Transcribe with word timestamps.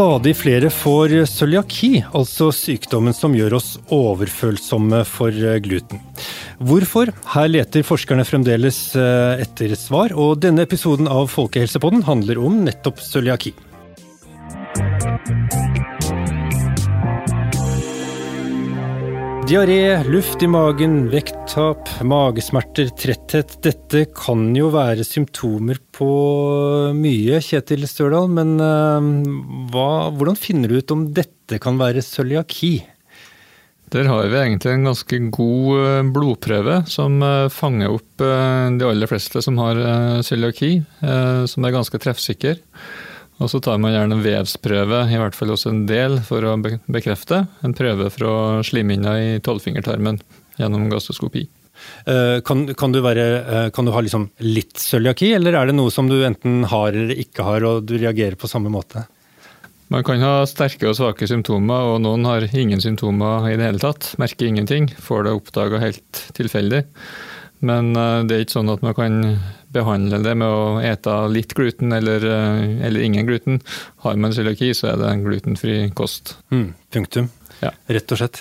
Stadig 0.00 0.32
flere 0.38 0.70
får 0.72 1.12
cøliaki, 1.28 2.04
altså 2.16 2.48
sykdommen 2.54 3.12
som 3.12 3.34
gjør 3.36 3.58
oss 3.58 3.74
overfølsomme 3.92 5.02
for 5.04 5.34
gluten. 5.60 6.00
Hvorfor? 6.60 7.10
Her 7.34 7.48
leter 7.48 7.84
forskerne 7.84 8.24
fremdeles 8.28 8.78
eh, 8.96 9.42
etter 9.44 9.72
svar, 9.80 10.12
og 10.12 10.42
denne 10.44 10.66
episoden 10.68 11.08
av 11.08 11.28
Folkehelsepodden 11.32 12.04
handler 12.08 12.40
om 12.40 12.62
nettopp 12.66 13.00
cøliaki. 13.00 13.54
Diaré, 19.50 20.04
luft 20.06 20.44
i 20.44 20.46
magen, 20.46 21.08
vekttap, 21.10 21.88
magesmerter, 22.06 22.92
tretthet. 22.94 23.56
Dette 23.64 24.04
kan 24.14 24.44
jo 24.54 24.68
være 24.70 25.02
symptomer 25.02 25.80
på 25.90 26.10
mye, 26.94 27.40
Kjetil 27.42 27.82
Størdal. 27.90 28.28
Men 28.30 28.52
uh, 28.62 29.08
hva, 29.74 29.88
hvordan 30.14 30.38
finner 30.38 30.70
du 30.70 30.78
ut 30.78 30.94
om 30.94 31.02
dette 31.16 31.58
kan 31.58 31.82
være 31.82 32.06
cøliaki? 32.06 32.76
Der 33.90 34.06
har 34.06 34.30
vi 34.30 34.38
egentlig 34.38 34.76
en 34.76 34.86
ganske 34.86 35.18
god 35.34 35.82
eh, 35.82 36.10
blodprøve 36.14 36.76
som 36.86 37.18
eh, 37.18 37.50
fanger 37.50 37.90
opp 37.90 38.22
de 38.22 38.86
aller 38.86 39.10
fleste 39.10 39.42
som 39.42 39.58
har 39.58 39.82
cøliaki, 40.22 40.76
som 41.50 41.66
er 41.66 41.74
ganske 41.74 41.98
treffsikker. 41.98 42.62
Og 43.40 43.48
så 43.48 43.60
tar 43.64 43.78
man 43.80 43.94
gjerne 43.94 44.20
vevsprøve, 44.20 45.04
i 45.08 45.20
hvert 45.20 45.36
fall 45.36 45.54
hos 45.54 45.64
en 45.68 45.86
del, 45.88 46.18
for 46.26 46.44
å 46.44 46.58
bekrefte. 46.60 47.46
En 47.64 47.76
prøve 47.76 48.10
fra 48.12 48.32
slimhinna 48.66 49.16
i 49.16 49.30
tolvfingertarmen 49.44 50.20
gjennom 50.60 50.90
gastroskopi. 50.92 51.46
Eh, 52.04 52.40
kan, 52.44 52.66
kan, 52.76 52.92
du, 52.92 53.00
være, 53.04 53.24
eh, 53.40 53.70
kan 53.72 53.88
du 53.88 53.94
ha 53.94 54.02
liksom 54.04 54.28
litt 54.44 54.76
cøliaki, 54.82 55.32
eller 55.38 55.56
er 55.56 55.70
det 55.70 55.78
noe 55.78 55.92
som 55.94 56.10
du 56.10 56.18
enten 56.26 56.66
har 56.68 56.92
eller 56.92 57.16
ikke 57.24 57.46
har, 57.46 57.64
og 57.64 57.88
du 57.88 57.96
reagerer 57.96 58.36
på 58.40 58.50
samme 58.50 58.72
måte? 58.72 59.06
Man 59.90 60.04
kan 60.06 60.22
ha 60.22 60.44
sterke 60.46 60.86
og 60.86 60.94
svake 61.00 61.26
symptomer, 61.26 61.94
og 61.94 62.04
noen 62.04 62.28
har 62.28 62.44
ingen 62.52 62.82
symptomer 62.82 63.48
i 63.50 63.56
det 63.58 63.66
hele 63.66 63.82
tatt. 63.82 64.12
Merker 64.22 64.46
ingenting, 64.46 64.86
får 65.02 65.26
det 65.26 65.34
oppdaga 65.40 65.80
helt 65.82 66.26
tilfeldig. 66.36 66.84
Men 67.66 67.94
eh, 67.96 68.20
det 68.26 68.36
er 68.36 68.44
ikke 68.44 68.58
sånn 68.58 68.72
at 68.72 68.84
man 68.84 68.96
kan 68.96 69.18
behandle 69.70 70.20
det 70.24 70.32
med 70.40 70.48
å 70.48 70.78
ete 70.82 71.16
litt 71.30 71.54
gluten 71.56 71.92
eller, 71.94 72.24
eh, 72.24 72.86
eller 72.86 73.04
ingen 73.06 73.28
gluten. 73.28 73.60
Har 74.04 74.16
man 74.20 74.34
cøliaki, 74.36 74.72
så 74.76 74.92
er 74.92 75.02
det 75.02 75.10
en 75.10 75.26
glutenfri 75.26 75.76
kost. 75.96 76.36
Mm, 76.54 76.72
punktum. 76.94 77.30
Ja. 77.60 77.72
Rett 77.92 78.12
og 78.14 78.20
slett. 78.20 78.40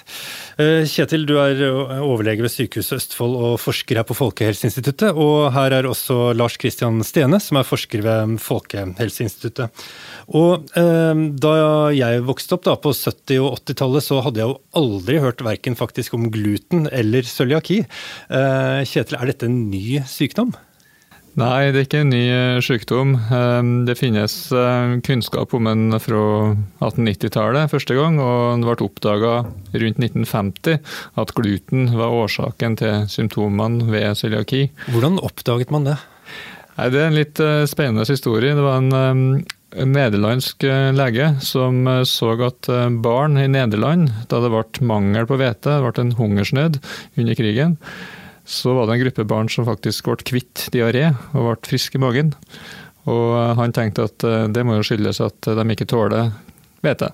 Eh, 0.61 0.85
Kjetil, 0.87 1.25
du 1.27 1.35
er 1.41 1.59
overlege 1.99 2.45
ved 2.45 2.53
Sykehuset 2.53 2.99
Østfold 2.99 3.35
og 3.35 3.57
forsker 3.59 3.99
her 3.99 4.07
på 4.07 4.15
Folkehelseinstituttet. 4.17 5.11
Og 5.11 5.49
her 5.55 5.75
er 5.75 5.89
også 5.89 6.31
Lars 6.37 6.55
Kristian 6.61 7.01
Stene, 7.03 7.41
som 7.43 7.59
er 7.59 7.67
forsker 7.67 8.03
ved 8.05 8.37
Folkehelseinstituttet. 8.43 9.83
Og 10.39 10.69
eh, 10.79 11.25
da 11.43 11.53
jeg 11.95 12.23
vokste 12.27 12.55
opp 12.55 12.67
da, 12.69 12.77
på 12.79 12.93
70- 12.95 13.43
og 13.43 13.59
80-tallet, 13.59 14.07
så 14.07 14.21
hadde 14.23 14.43
jeg 14.43 14.53
jo 14.53 14.59
aldri 14.79 15.19
hørt 15.23 15.43
verken 15.45 15.77
faktisk 15.79 16.15
om 16.17 16.29
gluten 16.33 16.87
eller 16.87 17.27
cøliaki. 17.27 17.83
Eh, 17.83 18.81
Kjetil, 18.87 19.19
er 19.19 19.33
dette 19.33 19.49
en 19.49 19.61
ny 19.71 19.99
sykdom? 20.07 20.55
Nei, 21.37 21.69
det 21.69 21.77
er 21.77 21.85
ikke 21.85 22.01
en 22.01 22.11
ny 22.11 22.23
eh, 22.33 22.61
sykdom. 22.65 23.13
Eh, 23.19 23.59
det 23.87 23.95
finnes 23.99 24.33
eh, 24.55 24.95
kunnskap 25.05 25.53
om 25.53 25.69
den 25.69 25.99
fra 26.01 26.23
1890-tallet 26.81 27.71
første 27.71 27.97
gang, 27.97 28.17
og 28.23 28.63
det 28.63 28.69
ble 28.69 28.87
oppdaga 28.87 29.35
rundt 29.45 30.01
1950 30.01 30.79
at 31.21 31.35
gluten 31.37 31.93
var 31.99 32.17
årsaken 32.23 32.79
til 32.81 33.05
symptomene 33.11 33.91
ved 33.91 34.17
cøliaki. 34.19 34.65
Hvordan 34.89 35.21
oppdaget 35.21 35.71
man 35.75 35.91
det? 35.91 35.99
Nei, 36.79 36.89
det 36.93 36.99
er 36.99 37.09
en 37.09 37.17
litt 37.19 37.45
spennende 37.67 38.07
historie. 38.07 38.55
Det 38.55 38.63
var 38.63 38.79
en 38.79 39.41
nederlandsk 39.75 40.63
eh, 40.65 40.91
lege 40.95 41.33
som 41.45 41.87
eh, 41.87 42.03
så 42.07 42.33
at 42.45 42.69
eh, 42.69 42.89
barn 42.89 43.37
i 43.37 43.47
Nederland, 43.47 44.09
da 44.29 44.41
det 44.41 44.51
ble 44.53 44.87
mangel 44.87 45.27
på 45.29 45.37
hvete, 45.39 45.77
det 45.77 45.83
ble 45.85 46.05
en 46.05 46.15
hungersnød 46.17 46.79
under 47.19 47.37
krigen, 47.37 47.77
så 48.49 48.73
var 48.75 48.87
det 48.87 48.97
en 48.97 49.03
gruppe 49.05 49.25
barn 49.29 49.49
som 49.51 49.67
faktisk 49.67 50.09
ble 50.09 50.25
kvitt 50.25 50.67
diaré 50.73 51.09
og 51.37 51.43
ble 51.45 51.57
friske 51.69 51.99
i 51.99 52.03
magen. 52.03 52.33
Og 53.09 53.33
han 53.57 53.73
tenkte 53.73 54.07
at 54.09 54.25
det 54.53 54.63
må 54.65 54.77
jo 54.77 54.85
skyldes 54.85 55.21
at 55.23 55.47
de 55.47 55.65
ikke 55.73 55.87
tåler 55.89 56.31
hvete. 56.85 57.11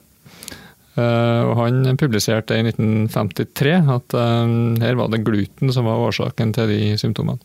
Og 0.95 1.53
han 1.59 1.99
publiserte 1.99 2.57
i 2.57 2.63
1953 2.65 3.75
at 3.93 4.15
her 4.15 4.97
var 4.99 5.11
det 5.11 5.23
gluten 5.27 5.71
som 5.75 5.87
var 5.87 6.01
årsaken 6.07 6.55
til 6.55 6.71
de 6.71 6.79
symptomene. 6.99 7.43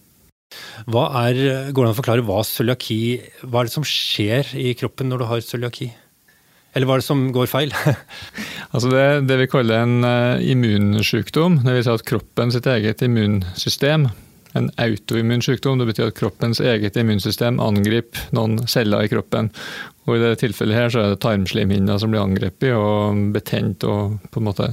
Hva 0.91 1.05
er, 1.29 1.71
går 1.71 1.85
det 1.85 1.91
an 1.91 1.95
å 1.95 1.99
forklare 1.99 2.27
hva 2.27 2.41
cøliaki 2.43 3.21
Hva 3.45 3.61
er 3.61 3.69
det 3.69 3.75
som 3.77 3.87
skjer 3.87 4.49
i 4.59 4.73
kroppen 4.79 5.11
når 5.11 5.23
du 5.23 5.27
har 5.31 5.45
cøliaki? 5.47 5.91
Eller 6.75 6.87
hva 6.87 6.97
er 6.97 7.03
det 7.03 7.09
som 7.09 7.29
går 7.35 7.51
feil? 7.51 7.75
altså 8.75 8.91
det, 8.93 9.05
det 9.27 9.39
vi 9.43 9.51
kaller 9.51 9.85
en 9.85 10.07
uh, 10.07 10.43
immunsykdom, 10.43 11.63
vil 11.67 11.85
si 11.85 11.93
at 11.93 12.07
kroppen 12.07 12.53
sitt 12.55 12.69
eget 12.71 13.03
immunsystem 13.07 14.11
en 14.53 14.71
autoimmun 14.77 15.43
sykdom. 15.43 15.79
Det 15.79 15.87
betyr 15.91 16.11
at 16.11 16.19
kroppens 16.19 16.61
eget 16.61 16.97
immunsystem 16.99 17.61
angriper 17.63 18.31
noen 18.37 18.59
celler 18.71 19.07
i 19.07 19.11
kroppen. 19.13 19.51
Og 20.07 20.17
I 20.17 20.23
dette 20.23 20.43
tilfellet 20.45 20.77
her 20.77 20.93
så 20.93 21.05
er 21.05 21.13
det 21.13 21.21
tarmslimhinna 21.23 21.99
som 22.01 22.13
blir 22.13 22.25
angrepet 22.25 22.75
og 22.75 23.31
betent 23.35 23.87
og 23.87 24.19
på 24.31 24.43
en 24.43 24.49
måte 24.49 24.71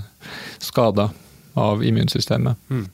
skada 0.64 1.12
av 1.58 1.84
immunsystemet. 1.86 2.58
Mm. 2.70 2.86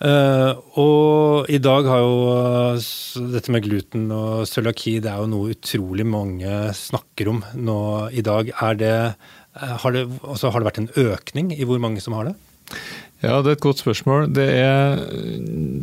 Uh, 0.00 0.56
og 0.80 1.50
i 1.52 1.60
dag 1.62 1.86
har 1.88 2.02
jo 2.02 2.16
uh, 2.32 3.28
dette 3.34 3.52
med 3.52 3.64
gluten 3.66 4.08
og 4.14 4.44
cøliaki 4.48 4.96
det 5.04 5.12
er 5.12 5.22
jo 5.22 5.30
noe 5.30 5.54
utrolig 5.54 6.06
mange 6.08 6.50
snakker 6.76 7.30
om 7.32 7.42
nå 7.54 7.78
i 8.12 8.24
dag. 8.24 8.52
Er 8.64 8.78
det, 8.80 8.96
uh, 9.60 9.74
har, 9.84 9.96
det, 9.96 10.06
altså, 10.22 10.50
har 10.50 10.62
det 10.62 10.70
vært 10.70 10.82
en 10.82 10.92
økning 11.10 11.52
i 11.56 11.66
hvor 11.68 11.82
mange 11.82 12.04
som 12.04 12.16
har 12.16 12.30
det? 12.30 12.36
Ja, 13.24 13.38
Det 13.40 13.54
er 13.54 13.56
et 13.56 13.64
godt 13.64 13.80
spørsmål. 13.80 14.26
Det 14.36 14.44
er, 14.60 14.98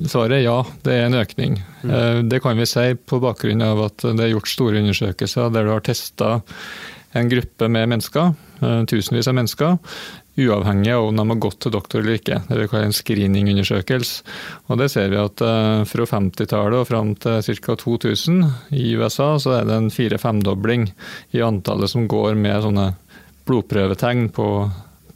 svaret 0.10 0.38
er 0.38 0.44
ja, 0.44 0.58
det 0.86 0.94
er 0.94 1.08
en 1.08 1.18
økning. 1.18 1.56
Mm. 1.82 2.28
Det 2.30 2.38
kan 2.44 2.60
vi 2.60 2.68
si 2.70 2.92
på 2.94 3.18
bakgrunn 3.24 3.64
av 3.66 3.82
at 3.88 4.06
det 4.06 4.28
er 4.28 4.34
gjort 4.36 4.52
store 4.52 4.84
undersøkelser 4.84 5.50
der 5.56 5.66
du 5.66 5.72
har 5.74 5.82
testa 5.86 6.36
en 7.18 7.30
gruppe 7.32 7.68
med 7.68 7.90
mennesker, 7.92 8.34
tusenvis 8.88 9.28
av 9.28 9.36
mennesker, 9.36 9.78
uavhengig 10.40 10.94
av 10.94 11.06
om 11.10 11.18
de 11.18 11.26
har 11.30 11.40
gått 11.44 11.60
til 11.64 11.74
doktor 11.74 12.02
eller 12.02 12.20
ikke. 12.20 12.40
Det 12.48 12.60
vi 12.60 12.68
kaller 12.72 12.88
en 12.88 12.96
screeningundersøkelse. 12.96 14.24
Og 14.72 14.80
det 14.80 14.88
ser 14.94 15.10
vi 15.12 15.20
at 15.20 15.44
uh, 15.44 15.84
fra 15.88 16.08
50-tallet 16.08 16.78
og 16.80 16.88
fram 16.88 17.14
til 17.20 17.42
ca. 17.60 17.76
2000 17.82 18.46
i 18.78 18.94
USA, 18.96 19.34
så 19.42 19.58
er 19.60 19.68
det 19.68 19.78
en 19.78 19.92
fire-femdobling 19.94 20.88
i 21.36 21.44
antallet 21.44 21.92
som 21.92 22.08
går 22.12 22.40
med 22.40 22.64
sånne 22.64 22.88
blodprøvetegn 23.50 24.30
på, 24.36 24.48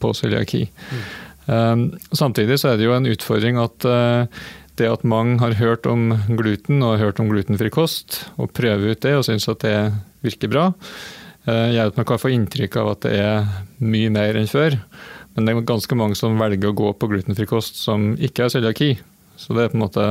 på 0.02 0.12
cøliaki. 0.18 0.66
Mm. 0.66 1.82
Samtidig 2.10 2.58
så 2.58 2.72
er 2.72 2.80
det 2.80 2.88
jo 2.88 2.96
en 2.96 3.06
utfordring 3.06 3.60
at 3.62 3.86
det 4.80 4.88
at 4.90 5.06
mange 5.08 5.38
har 5.40 5.54
hørt 5.60 5.86
om 5.88 6.10
gluten 6.40 6.82
og 6.84 6.98
hørt 7.00 7.22
om 7.22 7.30
glutenfri 7.30 7.70
kost, 7.72 8.24
og 8.42 8.52
prøver 8.58 8.96
ut 8.96 9.04
det 9.06 9.14
og 9.16 9.28
syns 9.28 9.48
at 9.52 9.62
det 9.64 9.78
virker 10.26 10.52
bra, 10.52 10.66
Eh, 11.46 11.76
vet 11.76 11.94
at 11.94 12.00
hva 12.00 12.18
jeg 12.18 12.24
få 12.24 12.34
inntrykk 12.34 12.80
av 12.82 12.96
at 12.96 13.06
det 13.06 13.20
er 13.22 13.46
mye 13.86 14.10
mer 14.14 14.40
enn 14.40 14.50
før. 14.50 14.80
Men 15.36 15.46
det 15.46 15.54
er 15.54 15.68
ganske 15.68 15.98
mange 16.00 16.18
som 16.18 16.40
velger 16.40 16.72
å 16.72 16.78
gå 16.78 16.92
på 16.98 17.10
glutenfri 17.12 17.46
kost 17.50 17.78
som 17.78 18.14
ikke 18.16 18.48
har 18.48 18.54
cøliaki. 18.54 18.96
Så 19.38 19.54
det 19.54 19.66
er 19.66 19.74
på 19.74 19.78
en 19.78 19.84
måte 19.84 20.06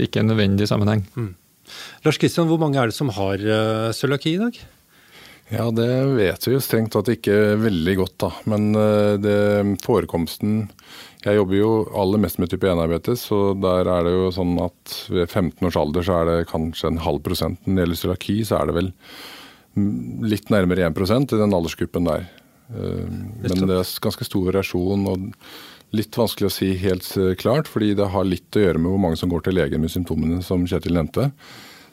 ikke 0.00 0.22
en 0.22 0.32
nødvendig 0.32 0.66
sammenheng. 0.70 1.04
Mm. 1.14 1.34
Lars 2.04 2.18
Kristian, 2.20 2.48
hvor 2.48 2.60
mange 2.60 2.80
er 2.80 2.90
det 2.90 2.96
som 2.96 3.12
har 3.14 3.40
uh, 3.44 3.92
cøliaki 3.94 4.34
i 4.34 4.40
dag? 4.40 4.58
Ja, 5.52 5.68
Det 5.70 5.88
vet 6.16 6.46
vi 6.48 6.54
jo 6.54 6.62
strengt 6.64 6.94
tatt 6.96 7.10
ikke 7.12 7.54
veldig 7.60 7.96
godt, 8.00 8.16
da. 8.24 8.30
Men 8.50 8.72
uh, 8.72 9.20
det, 9.20 9.36
forekomsten 9.84 10.64
Jeg 11.24 11.38
jobber 11.38 11.60
jo 11.60 11.70
aller 12.00 12.24
mest 12.24 12.40
med 12.40 12.50
type 12.52 12.68
1-diabetes, 12.68 13.28
så 13.28 13.52
der 13.56 13.88
er 13.92 14.08
det 14.08 14.16
jo 14.16 14.32
sånn 14.34 14.56
at 14.64 14.96
ved 15.12 15.28
15 15.28 15.68
års 15.68 15.78
alder 15.80 16.04
så 16.04 16.18
er 16.18 16.30
det 16.30 16.50
kanskje 16.50 16.90
en 16.90 17.04
halv 17.04 17.22
prosent. 17.24 17.62
Når 17.64 17.76
det 17.76 17.84
gjelder 17.84 18.02
cøliaki, 18.02 18.38
så 18.48 18.58
er 18.58 18.68
det 18.68 18.78
vel 18.80 18.92
litt 19.74 20.50
nærmere 20.52 20.88
1% 20.90 21.34
i 21.34 21.40
den 21.40 21.54
aldersgruppen 21.56 22.08
der. 22.08 22.26
Eh, 22.70 23.04
men 23.44 23.68
det 23.68 23.78
er 23.78 23.94
ganske 24.04 24.26
stor 24.26 24.48
variasjon 24.48 25.06
og 25.10 25.30
litt 25.94 26.16
vanskelig 26.18 26.48
å 26.48 26.54
si 26.54 26.72
helt 26.80 27.06
eh, 27.20 27.34
klart, 27.38 27.70
fordi 27.70 27.92
det 27.98 28.10
har 28.14 28.26
litt 28.26 28.58
å 28.58 28.64
gjøre 28.64 28.80
med 28.80 28.94
hvor 28.94 29.04
mange 29.06 29.20
som 29.20 29.30
går 29.32 29.46
til 29.46 29.58
legen 29.58 29.84
med 29.84 29.92
symptomene, 29.92 30.42
som 30.46 30.66
Kjetil 30.68 30.96
nevnte. 30.98 31.30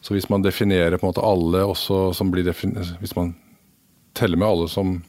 Så 0.01 0.16
hvis 0.16 0.30
man 0.31 0.45
definerer 0.45 0.98
på 0.98 1.06
en 1.06 1.13
måte 1.13 1.25
alle 1.25 1.62
også 1.69 2.07
som 2.18 2.31
blir 2.33 2.48
Hvis 2.50 3.16
man 3.16 3.36
teller 4.18 4.38
med 4.38 4.48
alle 4.48 4.69
som 4.69 5.01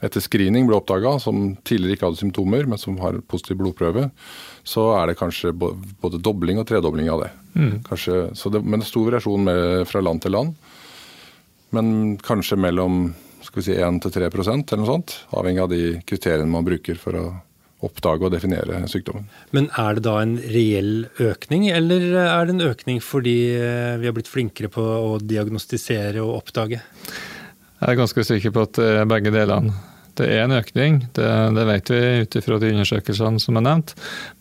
etter 0.00 0.22
screening 0.22 0.66
ble 0.68 0.78
oppdaga, 0.78 1.18
som 1.20 1.56
tidligere 1.66 1.98
ikke 1.98 2.08
hadde 2.08 2.20
symptomer, 2.22 2.66
men 2.66 2.80
som 2.80 2.96
har 3.02 3.18
positiv 3.28 3.58
blodprøve, 3.60 4.08
så 4.64 4.86
er 4.96 5.10
det 5.10 5.18
kanskje 5.20 5.52
både 5.52 6.20
dobling 6.22 6.60
og 6.60 6.66
tredobling 6.70 7.10
av 7.12 7.24
det. 7.24 7.30
Mm. 7.54 7.72
Kanskje, 7.88 8.20
det 8.32 8.62
men 8.64 8.80
det 8.80 8.86
er 8.86 8.92
stor 8.92 9.08
variasjon 9.10 9.44
med, 9.48 9.64
fra 9.90 10.02
land 10.04 10.22
til 10.24 10.34
land. 10.36 10.54
Men 11.76 12.16
kanskje 12.22 12.58
mellom 12.60 13.12
skal 13.44 13.60
vi 13.60 13.66
si 13.70 13.76
1-3% 13.76 14.72
eller 14.72 14.82
noe 14.82 14.90
sånt, 14.90 15.14
avhengig 15.36 15.62
av 15.62 15.70
de 15.72 15.84
kriteriene 16.06 16.50
man 16.50 16.66
bruker 16.66 16.98
for 17.00 17.16
å 17.16 17.24
oppdage 17.86 18.26
og 18.26 18.34
definere 18.34 18.82
sykdommen. 18.92 19.28
Men 19.56 19.70
er 19.80 19.96
det 19.96 20.04
da 20.04 20.18
en 20.20 20.36
reell 20.52 21.06
økning, 21.22 21.68
eller 21.72 22.04
er 22.26 22.48
det 22.48 22.56
en 22.56 22.66
økning 22.68 23.00
fordi 23.04 23.36
eh, 23.56 23.96
vi 24.02 24.08
har 24.10 24.16
blitt 24.16 24.28
flinkere 24.28 24.68
på 24.72 24.84
å 24.84 25.14
diagnostisere 25.22 26.20
og 26.20 26.42
oppdage? 26.42 26.82
Jeg 27.80 27.94
er 27.94 27.96
ganske 27.96 28.26
sikker 28.28 28.52
på 28.52 28.66
at 28.66 28.82
er 28.84 29.08
begge 29.08 29.32
delene. 29.32 29.72
Det 30.20 30.26
er 30.28 30.42
en 30.44 30.52
økning, 30.52 30.98
det, 31.16 31.28
det 31.56 31.62
vet 31.68 31.90
vi 31.92 32.00
ut 32.20 32.36
ifra 32.36 32.58
de 32.60 32.70
undersøkelsene 32.74 33.40
som 33.40 33.56
er 33.56 33.64
nevnt. 33.64 33.94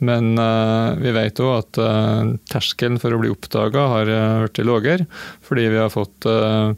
Men 0.03 0.33
uh, 0.35 0.97
vi 0.99 1.13
vet 1.15 1.39
òg 1.43 1.53
at 1.55 1.79
uh, 1.79 2.31
terskelen 2.51 2.99
for 2.99 3.15
å 3.15 3.19
bli 3.21 3.31
oppdaga 3.31 3.85
har 3.93 4.11
blitt 4.43 4.59
lavere, 4.67 5.07
fordi 5.45 5.69
vi 5.71 5.79
har 5.79 5.93
fått 5.93 6.27
uh, 6.27 6.73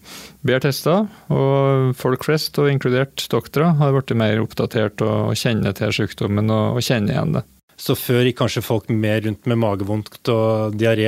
bedre 0.46 0.68
tester. 0.68 1.08
Og 1.34 1.96
folk 1.98 2.28
flest, 2.28 2.60
og 2.62 2.70
inkludert 2.70 3.26
doktorer, 3.34 3.74
har 3.82 3.96
blitt 3.96 4.14
mer 4.20 4.44
oppdatert 4.44 5.02
og 5.06 5.34
kjenner 5.40 5.74
til 5.78 5.96
sykdommen 5.98 6.54
og, 6.54 6.78
og 6.78 6.86
kjenner 6.86 7.16
igjen 7.16 7.40
det. 7.40 7.46
Så 7.82 7.96
før 7.98 8.28
gikk 8.28 8.38
kanskje 8.44 8.62
folk 8.62 8.92
mer 8.94 9.24
rundt 9.26 9.50
med 9.50 9.58
magevondt 9.58 10.30
og 10.30 10.76
diaré 10.78 11.08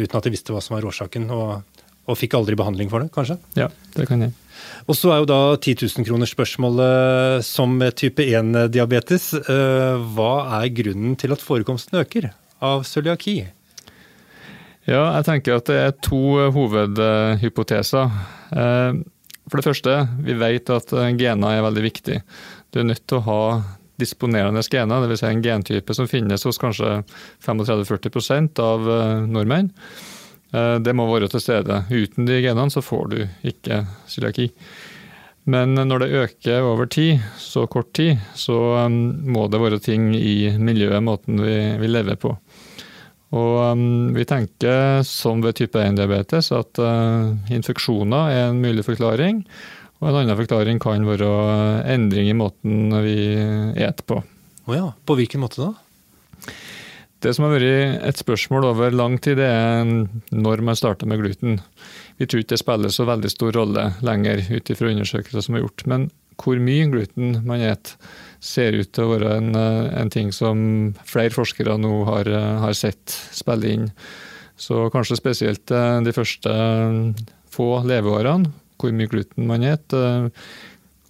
uten 0.00 0.16
at 0.16 0.24
de 0.24 0.32
visste 0.32 0.54
hva 0.54 0.62
som 0.64 0.78
var 0.78 0.86
årsaken, 0.88 1.28
og, 1.28 1.84
og 2.08 2.16
fikk 2.16 2.38
aldri 2.38 2.56
behandling 2.56 2.88
for 2.88 3.04
det, 3.04 3.12
kanskje? 3.12 3.36
Ja, 3.60 3.68
det 3.98 4.08
kan 4.08 4.24
jeg. 4.24 4.32
Og 4.88 4.98
så 4.98 5.12
er 5.12 5.22
jo 5.22 5.28
da 5.30 5.40
10 5.56 5.76
000-kronersspørsmålet 5.82 7.44
som 7.46 7.76
type 7.96 8.24
1-diabetes. 8.24 9.30
Eh, 9.40 10.06
hva 10.16 10.32
er 10.60 10.72
grunnen 10.76 11.14
til 11.20 11.34
at 11.34 11.44
forekomsten 11.44 12.00
øker 12.00 12.30
av 12.64 12.84
cøliaki? 12.88 13.38
Ja, 14.84 15.06
jeg 15.16 15.24
tenker 15.28 15.56
at 15.56 15.70
det 15.70 15.78
er 15.80 15.94
to 16.04 16.50
hovedhypoteser. 16.52 18.18
Eh, 18.52 19.00
for 19.48 19.60
det 19.60 19.68
første, 19.68 19.96
vi 20.24 20.36
vet 20.40 20.72
at 20.72 20.92
gener 21.20 21.56
er 21.56 21.64
veldig 21.64 21.84
viktig. 21.84 22.20
Du 22.72 22.80
er 22.80 22.88
nødt 22.88 23.04
til 23.08 23.20
å 23.20 23.26
ha 23.28 23.40
disponerende 24.00 24.62
gener, 24.70 25.04
dvs. 25.04 25.22
Si 25.22 25.30
en 25.30 25.44
gentype 25.44 25.94
som 25.96 26.08
finnes 26.10 26.44
hos 26.46 26.58
kanskje 26.60 26.98
35-40 27.44 28.60
av 28.62 28.90
eh, 28.90 29.24
nordmenn. 29.30 29.70
Eh, 30.54 30.76
det 30.84 30.94
må 30.94 31.06
være 31.10 31.30
til 31.32 31.42
stede. 31.42 31.82
Uten 31.90 32.28
de 32.28 32.40
genene 32.44 32.72
så 32.72 32.82
får 32.84 33.08
du 33.12 33.20
ikke 33.50 33.84
cøliaki. 34.10 34.50
Men 35.50 35.76
når 35.76 36.00
det 36.00 36.20
øker 36.22 36.64
over 36.64 36.88
tid, 36.88 37.20
så 37.36 37.66
kort 37.68 37.90
tid, 37.92 38.16
så 38.34 38.54
um, 38.86 38.94
må 39.28 39.44
det 39.52 39.60
være 39.60 39.82
ting 39.82 40.14
i 40.16 40.54
miljøet, 40.56 41.04
måten 41.04 41.42
vi, 41.42 41.56
vi 41.82 41.90
lever 41.90 42.16
på. 42.16 42.32
Og 43.36 43.58
um, 43.74 44.14
vi 44.16 44.24
tenker, 44.24 45.02
som 45.04 45.44
ved 45.44 45.58
type 45.58 45.76
1-diabetes, 45.76 46.48
at 46.56 46.80
uh, 46.80 47.34
infeksjoner 47.52 48.32
er 48.32 48.46
en 48.46 48.62
mulig 48.64 48.86
forklaring. 48.86 49.44
Og 50.00 50.08
en 50.08 50.22
annen 50.22 50.38
forklaring 50.38 50.80
kan 50.80 51.04
være 51.04 51.28
endring 51.92 52.32
i 52.32 52.38
måten 52.38 52.96
vi 53.04 53.18
eter 53.74 54.04
på. 54.08 54.22
Å 54.64 54.72
oh 54.72 54.78
ja. 54.78 54.88
På 55.04 55.18
hvilken 55.18 55.44
måte 55.44 55.60
da? 55.60 55.74
Det 57.24 57.30
som 57.32 57.46
har 57.46 57.54
vært 57.54 58.02
et 58.04 58.18
spørsmål 58.20 58.66
over 58.68 58.92
lang 58.92 59.14
tid, 59.16 59.38
det 59.40 59.46
er 59.48 59.86
når 60.28 60.60
man 60.66 60.76
starter 60.76 61.08
med 61.08 61.22
gluten. 61.22 61.54
Vi 62.20 62.26
tror 62.28 62.42
ikke 62.42 62.52
det 62.52 62.60
spiller 62.60 62.92
så 62.92 63.06
veldig 63.08 63.30
stor 63.32 63.54
rolle 63.56 63.84
lenger 64.04 64.42
ut 64.50 64.72
ifra 64.74 64.90
undersøkelser 64.90 65.46
som 65.46 65.56
er 65.56 65.62
gjort. 65.64 65.86
Men 65.88 66.10
hvor 66.42 66.58
mye 66.60 66.90
gluten 66.92 67.38
man 67.46 67.62
spiser, 67.62 67.94
ser 68.44 68.76
ut 68.76 68.90
til 68.92 69.06
å 69.06 69.14
være 69.14 69.38
en, 69.38 69.54
en, 69.56 70.10
ting 70.12 70.34
som 70.36 70.58
flere 71.08 71.32
forskere 71.32 71.78
nå 71.80 71.92
har, 72.10 72.28
har 72.60 72.76
sett 72.76 73.14
spille 73.32 73.70
inn. 73.72 73.86
Så 74.60 74.90
kanskje 74.92 75.16
spesielt 75.16 75.72
eh, 75.72 76.02
de 76.04 76.12
første 76.14 76.52
få 77.54 77.68
leveårene, 77.88 78.52
hvor 78.76 78.92
mye 78.92 79.08
gluten 79.08 79.48
man 79.48 79.64
spiser, 79.64 79.96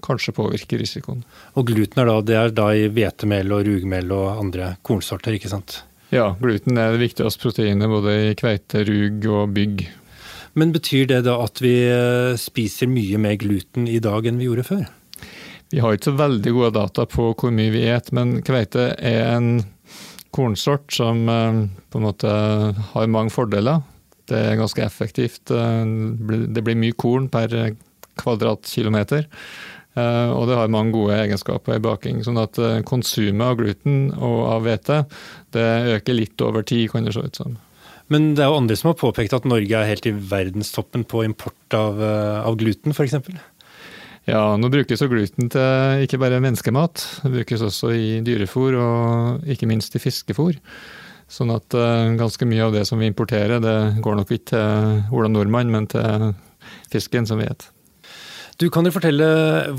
kanskje 0.05 0.37
påvirker 0.37 0.79
risikoen. 0.79 1.25
Og 1.59 1.67
gluten 1.73 2.05
er 2.05 2.13
da, 2.13 2.21
det 2.23 2.39
er 2.39 2.55
da 2.55 2.69
i 2.77 2.87
hvetemel 2.93 3.51
og 3.57 3.67
rugmel 3.67 4.15
og 4.15 4.45
andre 4.45 4.77
kornsorter, 4.87 5.35
ikke 5.41 5.51
sant? 5.51 5.81
Ja, 6.15 6.29
gluten 6.39 6.79
er 6.79 6.93
det 6.95 7.01
viktigste 7.01 7.43
proteinet 7.43 7.91
både 7.91 8.13
i 8.29 8.35
kveite, 8.39 8.85
rug 8.87 9.25
og 9.35 9.55
bygg. 9.57 9.81
Men 10.55 10.71
betyr 10.71 11.09
det 11.11 11.25
da 11.27 11.41
at 11.43 11.59
vi 11.59 11.73
eh, 11.91 12.37
spiser 12.39 12.87
mye 12.87 13.19
mer 13.19 13.35
gluten 13.41 13.89
i 13.91 13.99
dag 13.99 14.29
enn 14.31 14.39
vi 14.39 14.47
gjorde 14.47 14.67
før? 14.69 14.85
Vi 15.75 15.83
har 15.83 15.97
ikke 15.97 16.13
så 16.13 16.21
veldig 16.21 16.53
gode 16.55 16.71
data 16.77 17.09
på 17.11 17.33
hvor 17.33 17.51
mye 17.51 17.73
vi 17.75 17.83
et, 17.91 18.13
men 18.15 18.37
kveite 18.47 18.93
er 18.95 19.33
en 19.33 19.49
kornsort 20.31 20.87
som 20.95 21.27
eh, 21.27 21.65
på 21.91 21.99
en 21.99 22.07
måte 22.07 22.31
har 22.93 23.11
mange 23.11 23.35
fordeler. 23.35 23.83
Det 24.31 24.39
er 24.39 24.61
ganske 24.63 24.87
effektivt. 24.87 25.51
Eh, 25.51 25.83
det 26.47 26.63
blir 26.63 26.79
mye 26.79 26.95
korn 26.95 27.27
per 27.27 27.75
kvadratkilometer. 28.23 29.27
Eh, 29.95 30.31
og 30.35 30.49
det 30.51 30.57
har 30.59 30.73
mange 30.73 30.95
gode 30.95 31.15
egenskaper 31.23 31.77
i 31.77 31.83
baking. 31.83 32.25
sånn 32.27 32.41
at 32.43 32.59
eh, 32.59 32.83
konsumet 32.87 33.47
av 33.47 33.59
gluten 33.61 34.09
og 34.15 34.39
av 34.51 34.67
hvete 34.67 35.05
det 35.55 35.69
øker 35.95 36.19
litt 36.19 36.43
over 36.43 36.67
tid, 36.67 36.89
kan 36.91 37.07
det 37.07 37.15
se 37.15 37.23
ut 37.23 37.39
som. 37.39 37.57
Men 38.11 38.35
det 38.35 38.45
er 38.45 38.51
jo 38.51 38.59
andre 38.59 38.77
som 38.77 38.91
har 38.91 38.99
påpekt 39.01 39.37
at 39.37 39.47
Norge 39.49 39.79
er 39.79 39.89
helt 39.89 40.07
i 40.11 40.13
verdenstoppen 40.13 41.07
på 41.09 41.23
import 41.25 41.77
av, 41.79 42.03
eh, 42.03 42.41
av 42.43 42.59
gluten, 42.61 42.93
f.eks.? 42.93 43.15
Ja, 44.25 44.57
nå 44.57 44.71
brukes 44.73 45.03
jo 45.05 45.11
gluten 45.13 45.51
til 45.53 46.05
ikke 46.07 46.19
bare 46.19 46.41
menneskemat, 46.41 47.03
det 47.27 47.33
brukes 47.35 47.61
også 47.61 47.91
i 47.93 48.07
dyrefôr 48.25 48.79
og 48.81 49.51
ikke 49.53 49.69
minst 49.69 49.95
i 49.95 50.01
fiskefôr. 50.01 50.57
Sånn 51.29 51.53
at 51.53 51.77
ganske 52.17 52.47
mye 52.49 52.65
av 52.65 52.73
det 52.73 52.87
som 52.89 53.01
vi 53.01 53.09
importerer, 53.11 53.61
det 53.61 54.01
går 54.05 54.17
nok 54.17 54.33
ikke 54.33 54.49
til 54.55 55.13
Ola 55.13 55.29
Nordmann, 55.29 55.73
men 55.73 55.89
til 55.93 56.33
fisken 56.93 57.29
som 57.29 57.41
vi 57.41 57.49
spiser. 57.53 57.74
Du 58.55 58.69
Kan 58.71 58.87
jo 58.87 58.93
fortelle 58.95 59.27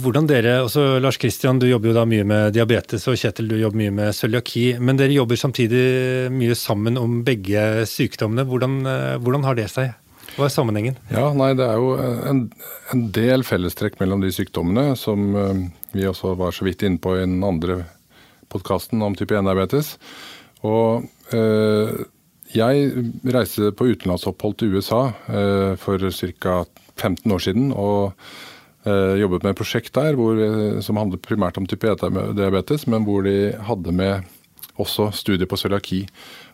hvordan 0.03 0.25
dere 0.27 0.57
også 0.65 0.97
Lars 0.99 1.15
Kristian, 1.21 1.61
du 1.61 1.67
jobber 1.69 1.93
jo 1.93 1.95
da 1.95 2.03
mye 2.09 2.25
med 2.27 2.55
diabetes, 2.57 3.05
og 3.07 3.15
Kjetil, 3.15 3.47
du 3.47 3.55
jobber 3.55 3.79
mye 3.79 3.93
med 3.95 4.15
cøliaki. 4.17 4.65
Men 4.83 4.97
dere 4.99 5.15
jobber 5.15 5.39
samtidig 5.39 5.83
mye 6.35 6.57
sammen 6.59 6.99
om 6.99 7.21
begge 7.23 7.85
sykdommene. 7.87 8.43
Hvordan, 8.49 8.81
hvordan 9.23 9.45
har 9.47 9.55
det 9.55 9.69
seg? 9.71 9.93
Hva 10.35 10.49
er 10.49 10.51
sammenhengen? 10.51 10.97
Ja, 11.07 11.29
nei, 11.31 11.53
Det 11.55 11.63
er 11.63 11.79
jo 11.79 11.93
en, 12.27 12.41
en 12.91 13.03
del 13.15 13.45
fellestrekk 13.47 13.95
mellom 14.01 14.25
de 14.25 14.33
sykdommene, 14.35 14.97
som 14.99 15.37
eh, 15.39 15.61
vi 15.95 16.09
også 16.09 16.33
var 16.35 16.51
så 16.51 16.67
vidt 16.67 16.83
inne 16.83 16.99
på 16.99 17.13
i 17.15 17.21
den 17.23 17.45
andre 17.47 17.85
podkasten 18.51 19.05
om 19.05 19.15
type 19.15 19.37
1-diabetes. 19.39 19.93
Og 20.67 21.07
eh, 21.31 21.93
jeg 22.51 23.05
reiste 23.23 23.71
på 23.71 23.87
utenlandsopphold 23.93 24.59
til 24.59 24.75
USA 24.75 25.05
eh, 25.31 25.79
for 25.79 26.03
ca. 26.11 26.57
15 26.99 27.31
år 27.31 27.47
siden. 27.47 27.71
og 27.71 28.11
Eh, 28.11 28.54
jobbet 28.85 29.43
med 29.43 29.55
et 29.55 29.59
prosjekt 29.59 29.93
der 29.97 30.17
hvor, 30.17 30.37
eh, 30.37 30.79
som 30.85 30.99
handlet 30.99 31.23
primært 31.25 31.57
om 31.57 31.65
type 31.69 31.87
1-diabetes, 31.89 32.85
men 32.91 33.05
hvor 33.07 33.25
de 33.25 33.53
hadde 33.65 33.93
med 33.95 34.27
også 34.81 35.09
studier 35.15 35.47
på 35.47 35.57
cøliaki 35.57 36.01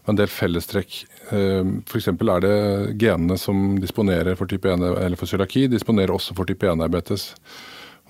og 0.05 0.13
en 0.13 0.19
del 0.19 0.29
fellestrekk. 0.31 1.01
Eh, 1.33 1.73
F.eks. 1.89 2.07
er 2.13 2.45
det 2.45 2.55
genene 3.01 3.37
som 3.37 3.75
disponerer 3.81 4.37
for 4.39 4.49
type 4.49 4.69
1, 4.69 4.85
eller 4.93 5.19
for 5.19 5.29
cøliaki, 5.29 5.67
disponerer 5.71 6.13
også 6.13 6.37
for 6.37 6.49
type 6.49 6.65
1-diabetes. 6.67 7.31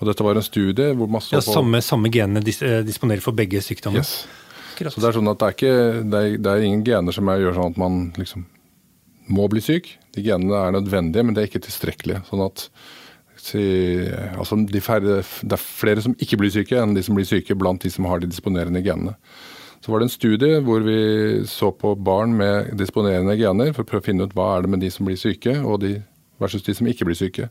Og 0.00 0.08
dette 0.08 0.24
var 0.26 0.38
en 0.38 0.46
studie 0.46 0.94
hvor 0.98 1.10
masse 1.10 1.34
Ja, 1.34 1.42
Samme, 1.44 1.82
samme 1.84 2.10
genene 2.10 2.42
disponerer 2.42 3.22
for 3.22 3.36
begge 3.36 3.60
sykdommer? 3.62 4.02
Yes. 4.02 4.24
Så 4.82 4.98
det 4.98 5.10
er 5.10 5.14
sånn 5.14 5.30
at 5.30 5.38
det 5.38 5.46
er, 5.46 5.54
ikke, 5.54 5.74
det 6.10 6.20
er, 6.20 6.38
det 6.42 6.52
er 6.52 6.64
ingen 6.66 6.82
gener 6.86 7.14
som 7.14 7.28
gjør 7.28 7.54
sånn 7.54 7.74
at 7.74 7.78
man 7.78 7.98
liksom 8.18 8.46
må 9.30 9.46
bli 9.52 9.62
syk. 9.62 9.92
De 10.16 10.24
genene 10.24 10.58
er 10.58 10.74
nødvendige, 10.74 11.22
men 11.22 11.36
det 11.36 11.44
er 11.44 11.50
ikke 11.50 11.62
tilstrekkelige. 11.68 12.24
Sånn 12.26 12.42
at 12.42 12.64
altså 13.50 14.56
de 14.68 14.80
færre, 14.84 15.22
det 15.22 15.56
er 15.56 15.62
flere 15.62 16.04
som 16.04 16.14
ikke 16.22 16.38
blir 16.38 16.52
syke, 16.54 16.78
enn 16.78 16.94
de 16.94 17.02
som 17.02 17.16
blir 17.18 17.26
syke 17.26 17.56
blant 17.58 17.82
de 17.82 17.90
som 17.90 18.06
har 18.06 18.22
de 18.22 18.30
disponerende 18.30 18.82
genene. 18.84 19.16
Så 19.82 19.90
var 19.90 19.98
det 19.98 20.06
en 20.06 20.14
studie 20.14 20.60
hvor 20.62 20.84
vi 20.86 21.42
så 21.50 21.72
på 21.74 21.96
barn 21.98 22.36
med 22.38 22.70
disponerende 22.78 23.34
gener 23.34 23.72
for 23.74 23.82
å 23.82 23.88
prøve 23.88 24.04
å 24.04 24.06
finne 24.06 24.28
ut 24.28 24.36
hva 24.38 24.52
er 24.54 24.62
det 24.62 24.70
med 24.70 24.84
de 24.84 24.90
som 24.94 25.08
blir 25.08 25.18
syke, 25.18 25.56
og 25.58 25.80
de, 25.82 25.96
versus 26.38 26.62
de 26.62 26.74
som 26.78 26.86
ikke 26.86 27.08
blir 27.08 27.18
syke. 27.18 27.48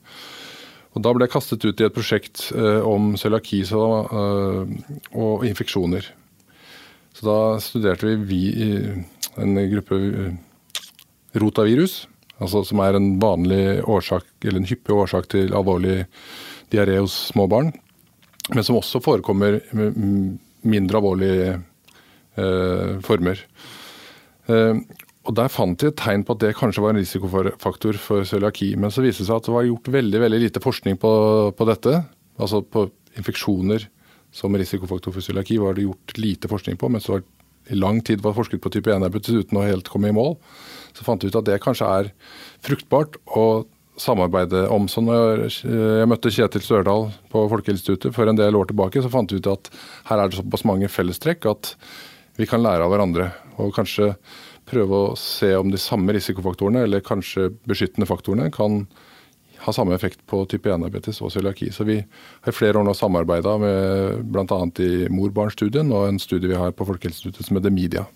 Og 0.96 1.04
Da 1.04 1.12
ble 1.16 1.28
jeg 1.28 1.34
kastet 1.34 1.66
ut 1.66 1.82
i 1.82 1.88
et 1.88 1.96
prosjekt 1.96 2.50
eh, 2.56 2.80
om 2.88 3.14
cøliaki 3.20 3.62
eh, 3.64 4.72
og 5.16 5.46
infeksjoner. 5.48 6.08
Så 7.16 7.28
da 7.28 7.38
studerte 7.64 8.08
vi, 8.08 8.16
vi 8.28 8.42
en 9.40 9.60
gruppe 9.72 10.00
eh, 10.00 10.34
rotavirus, 11.40 12.06
altså 12.42 12.64
som 12.68 12.82
er 12.84 12.98
en 12.98 13.14
vanlig 13.22 13.82
årsak, 13.86 14.28
eller 14.44 14.62
en 14.62 14.70
hyppig 14.70 14.96
årsak 14.96 15.30
til 15.32 15.54
alvorlig 15.58 16.04
diaré 16.74 16.98
hos 17.00 17.14
små 17.32 17.48
barn. 17.52 17.72
Men 18.52 18.66
som 18.66 18.80
også 18.80 19.02
forekommer 19.04 19.60
med 19.78 20.00
mindre 20.62 21.00
alvorlige 21.00 21.54
eh, 21.54 22.98
former. 23.06 23.40
Eh, 24.50 24.82
og 25.22 25.36
Der 25.38 25.52
fant 25.54 25.78
de 25.80 25.92
et 25.92 26.00
tegn 26.02 26.24
på 26.26 26.34
at 26.34 26.42
det 26.42 26.56
kanskje 26.58 26.82
var 26.82 26.96
en 26.96 27.02
risikofaktor 27.02 28.00
for 28.02 28.26
cøliaki. 28.26 28.74
Men 28.76 28.94
så 28.94 29.04
viste 29.06 29.22
det 29.22 29.30
seg 29.30 29.38
at 29.38 29.50
det 29.50 29.54
var 29.54 29.68
gjort 29.68 29.92
veldig 29.94 30.22
veldig 30.24 30.40
lite 30.48 30.64
forskning 30.64 30.98
på, 31.02 31.12
på 31.54 31.68
dette. 31.70 32.00
Altså 32.42 32.64
på 32.66 32.88
infeksjoner 33.20 33.86
som 34.34 34.56
risikofaktor 34.58 35.14
for 35.14 35.22
cøliaki 35.22 35.60
var 35.62 35.78
det 35.78 35.86
gjort 35.86 36.18
lite 36.18 36.50
forskning 36.50 36.80
på. 36.82 36.90
Men 36.90 37.04
så 37.04 37.16
var 37.20 37.28
i 37.70 37.78
lang 37.78 38.02
tid 38.02 38.24
var 38.26 38.34
forsket 38.38 38.62
på 38.64 38.72
type 38.74 38.90
1-diabetes 38.90 39.44
uten 39.44 39.60
å 39.62 39.68
helt 39.68 39.90
komme 39.92 40.10
i 40.10 40.16
mål 40.16 40.38
så 40.94 41.06
fant 41.08 41.24
vi 41.24 41.32
ut 41.32 41.38
at 41.40 41.48
det 41.48 41.62
kanskje 41.64 41.88
er 41.88 42.12
fruktbart 42.66 43.18
å 43.38 43.64
samarbeide 44.02 44.64
om. 44.74 44.88
Så 44.90 45.04
når 45.04 45.46
jeg 45.46 46.10
møtte 46.10 46.32
Kjetil 46.34 46.64
Størdal 46.66 47.10
på 47.32 47.44
Folkehelseinstituttet 47.52 48.16
for 48.16 48.30
en 48.30 48.40
del 48.40 48.58
år 48.58 48.72
tilbake, 48.72 49.04
så 49.04 49.12
fant 49.12 49.32
vi 49.32 49.42
ut 49.42 49.52
at 49.52 49.70
her 50.10 50.22
er 50.22 50.32
det 50.32 50.40
såpass 50.40 50.66
mange 50.68 50.90
fellestrekk 50.92 51.48
at 51.52 51.76
vi 52.40 52.48
kan 52.50 52.64
lære 52.64 52.88
av 52.88 52.94
hverandre. 52.94 53.30
Og 53.62 53.76
kanskje 53.76 54.14
prøve 54.70 55.04
å 55.12 55.16
se 55.20 55.52
om 55.58 55.72
de 55.72 55.80
samme 55.82 56.16
risikofaktorene, 56.16 56.86
eller 56.88 57.04
kanskje 57.06 57.50
beskyttende 57.68 58.08
faktorene, 58.10 58.50
kan 58.54 58.86
ha 59.62 59.74
samme 59.76 59.94
effekt 59.96 60.24
på 60.30 60.42
type 60.50 60.70
1-diabetes 60.72 61.22
og 61.22 61.34
cøliaki. 61.34 61.70
Så 61.74 61.86
vi 61.88 62.00
har 62.02 62.54
i 62.54 62.56
flere 62.56 62.82
år 62.82 62.88
nå 62.88 62.96
samarbeida 62.98 63.58
med 63.62 64.26
bl.a. 64.34 64.60
i 64.82 65.06
mor-barn-studien 65.14 65.92
og 65.94 66.08
en 66.10 66.20
studie 66.22 66.50
vi 66.50 66.58
har 66.58 66.74
på 66.74 66.88
Folkehelseinstituttet 66.90 67.48
som 67.48 67.60
heter 67.60 67.74
Media. 67.74 68.08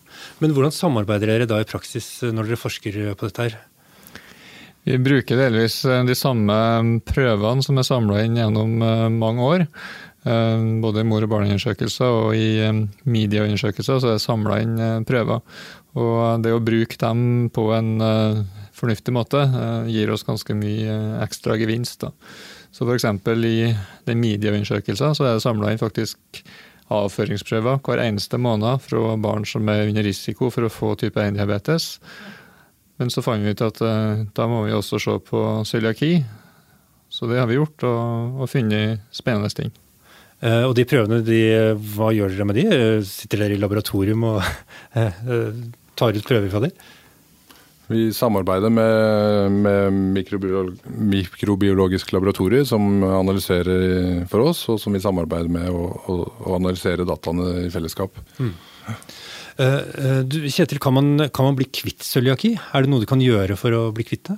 Men 0.42 0.56
hvordan 0.56 0.74
samarbeider 0.74 1.32
dere 1.32 1.50
da 1.50 1.62
i 1.62 1.70
praksis 1.70 2.10
når 2.26 2.50
dere 2.50 2.62
forsker 2.62 3.02
på 3.14 3.30
dette 3.30 3.50
her? 3.50 3.58
Vi 4.86 4.98
bruker 5.02 5.40
delvis 5.40 5.80
eh, 5.90 6.04
de 6.06 6.16
samme 6.18 6.56
prøvene 7.10 7.66
som 7.66 7.80
er 7.82 7.88
samla 7.88 8.20
inn 8.22 8.38
gjennom 8.38 8.76
eh, 8.86 9.08
mange 9.10 9.48
år. 9.48 9.64
Eh, 10.30 10.66
både 10.84 11.02
i 11.02 11.08
mor- 11.10 11.26
og 11.26 11.32
barneundersøkelser 11.32 12.20
og 12.20 12.36
i 12.38 12.70
medieundersøkelser 13.10 13.98
så 13.98 14.12
er 14.12 14.20
det 14.20 14.26
samla 14.26 14.60
inn 14.62 15.08
prøver. 15.10 15.42
Og 15.98 16.44
det 16.46 16.54
å 16.54 16.62
bruke 16.62 17.00
dem 17.02 17.50
på 17.56 17.70
en 17.74 17.96
fornuftig 18.76 19.14
måte 19.16 19.42
gir 19.88 20.12
oss 20.12 20.26
ganske 20.28 20.56
mye 20.58 20.96
ekstra 21.24 21.56
gevinst. 21.60 22.04
Da. 22.04 22.12
Så 22.76 22.84
f.eks. 22.84 23.08
i 23.08 23.74
den 24.08 24.20
medieundersøkelsen 24.22 25.16
så 25.16 25.26
er 25.26 25.38
det 25.38 25.44
samla 25.46 25.72
inn 25.72 25.80
faktisk 25.82 26.42
avføringsprøver 26.94 27.80
hver 27.86 28.02
eneste 28.04 28.38
måned 28.38 28.84
fra 28.84 29.16
barn 29.18 29.46
som 29.48 29.70
er 29.72 29.88
under 29.88 30.06
risiko 30.06 30.52
for 30.54 30.68
å 30.68 30.74
få 30.74 30.92
type 31.00 31.22
1-diabetes. 31.22 31.96
Men 33.00 33.12
så 33.12 33.24
fant 33.26 33.44
vi 33.44 33.56
ut 33.56 33.64
at 33.66 33.80
uh, 33.84 34.26
da 34.36 34.48
må 34.52 34.66
vi 34.68 34.76
også 34.76 35.00
se 35.02 35.16
på 35.30 35.42
cøliaki. 35.68 36.20
Så 37.10 37.30
det 37.32 37.40
har 37.40 37.48
vi 37.48 37.58
gjort, 37.58 37.84
og, 37.88 38.44
og 38.44 38.52
funnet 38.52 39.06
spennende 39.16 39.52
ting. 39.56 39.72
Og 40.46 40.74
de 40.76 40.84
prøvene, 40.86 41.22
de, 41.24 41.38
hva 41.96 42.10
gjør 42.14 42.34
dere 42.34 42.46
med 42.46 42.58
de? 42.60 42.66
Sitter 43.08 43.40
dere 43.40 43.56
i 43.56 43.60
laboratorium 43.62 44.26
og 44.28 44.42
tar 45.98 46.18
ut 46.18 46.28
prøver 46.28 46.52
fra 46.52 46.60
dem? 46.66 46.74
Vi 47.88 48.08
samarbeider 48.14 48.72
med, 48.74 49.52
med 49.62 49.98
mikrobiolog, 50.16 50.80
mikrobiologisk 50.90 52.16
laboratorium 52.16 52.66
som 52.66 53.04
analyserer 53.06 54.26
for 54.32 54.50
oss, 54.50 54.64
og 54.74 54.80
som 54.82 54.96
vi 54.96 55.04
samarbeider 55.04 55.52
med 55.54 55.70
å 55.70 56.18
analysere 56.58 57.06
dataene 57.06 57.68
i 57.68 57.70
fellesskap. 57.74 58.18
Mm. 58.40 58.56
Eh, 59.56 59.78
eh, 59.78 60.20
du, 60.28 60.42
Kjetil, 60.52 60.82
kan 60.84 60.98
man, 60.98 61.30
kan 61.30 61.48
man 61.48 61.56
bli 61.60 61.70
kvitt 61.70 62.04
cøliaki? 62.04 62.56
Er 62.74 62.84
det 62.84 62.92
noe 62.92 63.04
du 63.04 63.10
kan 63.10 63.24
gjøre 63.24 63.58
for 63.60 63.76
å 63.78 63.86
bli 63.96 64.08
kvitt 64.08 64.32
det? 64.32 64.38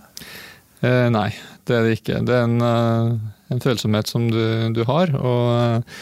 Eh, 0.85 1.07
nei, 1.13 1.31
det 1.65 1.77
er 1.77 1.87
det 1.87 1.97
ikke. 1.97 2.21
Det 2.27 2.35
er 2.35 2.45
en, 2.45 2.61
eh, 2.61 3.11
en 3.55 3.63
følsomhet 3.63 4.11
som 4.11 4.27
du, 4.31 4.43
du 4.75 4.83
har. 4.91 5.15
og 5.17 5.93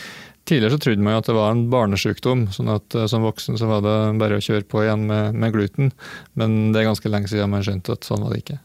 Tidligere 0.45 0.75
så 0.75 0.81
trodde 0.83 1.01
man 1.01 1.15
jo 1.15 1.21
at 1.23 1.29
det 1.29 1.33
var 1.33 1.55
en 1.55 1.65
barnesykdom, 1.73 2.45
sånn 2.53 2.69
at 2.69 2.95
som 3.09 3.25
voksen 3.25 3.57
så 3.57 3.65
var 3.65 3.81
det 3.81 3.95
bare 4.21 4.37
å 4.37 4.43
kjøre 4.45 4.67
på 4.69 4.83
igjen 4.83 5.07
med, 5.09 5.33
med 5.33 5.55
gluten. 5.55 5.89
Men 6.37 6.69
det 6.69 6.83
er 6.83 6.91
ganske 6.91 7.09
lenge 7.09 7.31
siden 7.31 7.49
man 7.49 7.65
skjønte 7.65 7.97
at 7.97 8.05
sånn 8.05 8.21
var 8.21 8.35
det 8.35 8.43
ikke. 8.43 8.59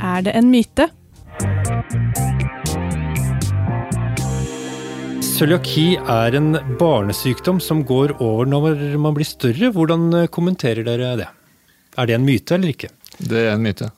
Er 0.00 0.24
det 0.24 0.32
en 0.38 0.48
myte? 0.48 0.88
Cøliaki 5.34 5.96
er 5.98 6.36
en 6.38 6.54
barnesykdom 6.78 7.58
som 7.58 7.80
går 7.88 8.12
over 8.22 8.46
når 8.46 8.96
man 9.02 9.16
blir 9.16 9.26
større. 9.26 9.72
Hvordan 9.74 10.06
eh, 10.14 10.28
kommenterer 10.30 10.86
dere 10.86 11.16
det? 11.18 11.26
Er 11.98 12.06
det 12.06 12.14
en 12.14 12.26
myte 12.28 12.54
eller 12.54 12.70
ikke? 12.70 12.92
Det 13.18 13.40
er 13.42 13.56
en 13.56 13.64
myte. 13.66 13.90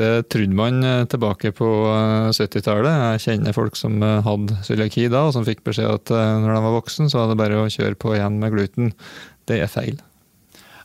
Det 0.00 0.10
trodde 0.32 0.56
man 0.56 0.80
eh, 0.86 1.04
tilbake 1.12 1.52
på 1.56 1.68
70-tallet. 2.32 2.90
Eh, 2.90 3.06
Jeg 3.16 3.24
kjenner 3.26 3.56
folk 3.56 3.76
som 3.76 4.00
hadde 4.00 4.58
cøliaki 4.66 5.08
da, 5.12 5.26
og 5.28 5.34
som 5.36 5.46
fikk 5.46 5.62
beskjed 5.66 5.92
at 5.92 6.14
når 6.14 6.54
de 6.56 6.64
var 6.66 6.76
voksen, 6.78 7.10
så 7.12 7.20
var 7.22 7.32
det 7.32 7.40
bare 7.42 7.60
å 7.60 7.68
kjøre 7.70 7.98
på 8.00 8.16
igjen 8.16 8.40
med 8.40 8.54
gluten. 8.56 8.92
Det 9.50 9.60
er 9.60 9.70
feil. 9.70 10.00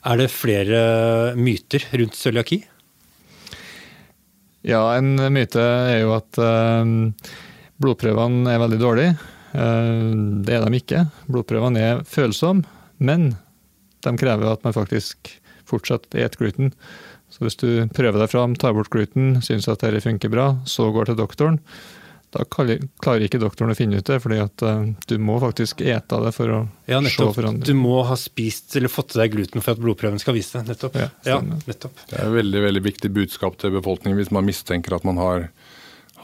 Er 0.05 0.19
det 0.21 0.29
flere 0.33 0.79
myter 1.39 1.85
rundt 1.97 2.19
cøliaki? 2.19 2.59
Ja, 4.65 4.83
en 4.97 5.15
myte 5.33 5.61
er 5.61 6.01
jo 6.03 6.13
at 6.17 6.39
blodprøvene 7.81 8.51
er 8.53 8.61
veldig 8.61 8.79
dårlige. 8.81 9.15
Eh, 9.55 10.11
det 10.45 10.57
er 10.57 10.65
de 10.65 10.79
ikke. 10.79 11.05
Blodprøvene 11.31 11.81
er 11.81 12.03
følsomme, 12.09 12.65
men 12.99 13.33
de 14.05 14.13
krever 14.19 14.51
at 14.51 14.63
man 14.65 14.75
faktisk 14.75 15.31
fortsatt 15.69 16.15
et 16.15 16.37
gluten. 16.39 16.73
Så 17.33 17.43
hvis 17.43 17.59
du 17.59 17.69
prøver 17.95 18.21
deg 18.21 18.31
fram, 18.31 18.55
tar 18.59 18.75
bort 18.77 18.91
gluten, 18.93 19.39
syns 19.45 19.67
at 19.71 19.83
dette 19.83 20.03
funker 20.05 20.31
bra, 20.31 20.53
så 20.69 20.87
går 20.93 21.11
til 21.11 21.19
doktoren, 21.19 21.59
da 22.35 22.43
klarer 22.51 23.23
ikke 23.23 23.39
doktoren 23.39 23.71
å 23.71 23.77
finne 23.77 24.01
ut 24.01 24.09
det, 24.09 24.17
fordi 24.19 24.41
at 24.43 24.63
eh, 24.67 24.89
du 25.07 25.15
må 25.23 25.37
faktisk 25.39 25.79
ete 25.85 26.17
det 26.19 26.33
for 26.35 26.51
å 26.51 26.57
ja, 26.89 26.99
nettopp. 26.99 27.31
se 27.31 27.37
forandring. 27.37 27.63
Du 27.69 27.79
må 27.79 28.01
ha 28.09 28.17
spist 28.19 28.75
eller 28.75 28.91
fått 28.91 29.13
til 29.13 29.23
deg 29.23 29.37
gluten 29.37 29.63
for 29.63 29.75
at 29.75 29.79
blodprøven 29.79 30.19
skal 30.19 30.35
vise 30.35 30.59
det. 30.59 30.73
Nettopp. 30.73 30.97
Ja, 30.99 31.07
ja, 31.29 31.37
nettopp. 31.39 32.01
Det 32.09 32.19
er 32.19 32.27
et 32.27 32.35
veldig, 32.35 32.65
veldig 32.67 32.83
viktig 32.89 33.13
budskap 33.15 33.55
til 33.61 33.71
befolkningen 33.77 34.19
hvis 34.19 34.33
man 34.35 34.47
mistenker 34.47 34.97
at 34.97 35.07
man 35.07 35.21
har 35.21 35.47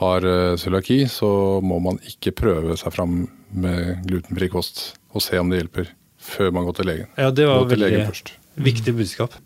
har 0.02 0.26
eh, 0.26 0.58
cøliaki, 0.58 1.06
så 1.10 1.30
må 1.62 1.80
man 1.84 2.00
ikke 2.10 2.34
prøve 2.34 2.78
seg 2.80 2.94
fram 2.96 3.26
med 3.54 4.06
glutenfri 4.08 4.50
kost 4.50 4.96
og 5.14 5.22
se 5.22 5.38
om 5.38 5.52
det 5.52 5.62
hjelper, 5.62 5.92
før 6.18 6.54
man 6.56 6.70
går 6.70 6.80
til 6.80 6.90
legen. 6.90 7.12
Ja, 7.20 7.30
det 7.36 7.46
var 7.50 7.68
veldig 7.70 7.92
viktig 8.60 8.96
budskap. 8.98 9.38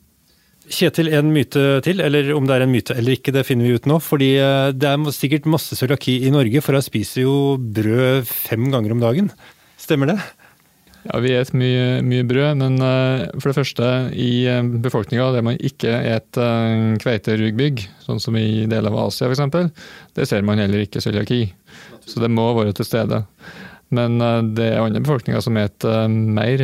Kjetil, 0.65 1.11
en 1.13 1.29
myte 1.29 1.61
til, 1.85 1.99
eller 2.01 2.31
om 2.33 2.47
det 2.47 2.55
er 2.55 2.63
en 2.65 2.71
myte 2.71 2.95
eller 2.97 3.19
ikke, 3.19 3.33
det 3.35 3.43
finner 3.45 3.67
vi 3.67 3.75
ut 3.77 3.85
nå. 3.89 3.99
fordi 4.01 4.31
eh, 4.41 4.71
det 4.73 4.87
er 4.89 5.11
sikkert 5.13 5.45
masse 5.45 5.77
cøliaki 5.77 6.23
i 6.25 6.31
Norge, 6.33 6.63
for 6.65 6.77
jeg 6.77 6.87
spiser 6.87 7.21
jo 7.21 7.35
brød 7.59 8.25
fem 8.25 8.71
ganger 8.73 8.95
om 8.95 9.03
dagen. 9.03 9.29
Stemmer 9.77 10.09
det? 10.09 10.17
Ja, 11.05 11.19
Vi 11.21 11.35
spiser 11.37 11.53
mye, 11.53 12.01
mye, 12.01 12.25
brød, 12.25 12.57
men 12.57 12.79
uh, 12.81 13.27
for 13.37 13.51
det 13.51 13.59
første 13.59 13.89
i 14.17 14.47
uh, 14.49 14.65
befolkninga 14.81 15.27
der 15.35 15.45
man 15.45 15.59
ikke 15.61 15.91
spiser 16.01 16.39
kveiterugbygg, 17.03 17.83
sånn 18.01 18.23
som 18.23 18.37
i 18.39 18.65
deler 18.65 18.89
av 18.89 19.11
Asia 19.11 19.29
f.eks., 19.29 19.69
det 20.17 20.25
ser 20.25 20.41
man 20.47 20.63
heller 20.63 20.81
ikke 20.81 21.03
cøliaki. 21.05 21.43
Så 22.09 22.23
det 22.23 22.31
må 22.33 22.47
være 22.57 22.73
til 22.73 22.89
stede. 22.89 23.21
Men 23.93 24.17
uh, 24.21 24.39
det 24.57 24.69
er 24.71 24.81
andre 24.81 25.03
befolkninger 25.03 25.43
som 25.45 25.59
spiser 25.59 25.85
mer 26.09 26.63